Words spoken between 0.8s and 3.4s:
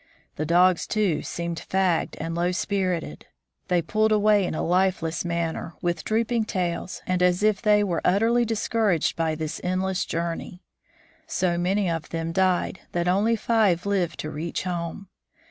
too, seemed fagged and low spirited.